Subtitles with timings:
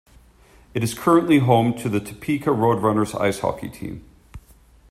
[0.73, 4.03] It is currently home to the Topeka Roadrunners ice hockey team.